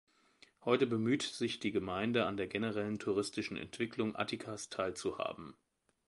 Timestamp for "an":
2.25-2.35